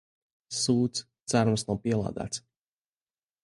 Sūds, 0.59 1.03
cerams 1.33 1.67
nav 1.69 1.79
pielādēts. 1.87 2.43